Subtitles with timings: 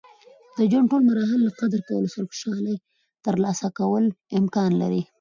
[0.57, 2.75] د ژوند د ټول مراحل له قدر کولو سره خوشحالي
[3.25, 4.05] ترلاسه کول
[4.39, 5.01] امکان لري.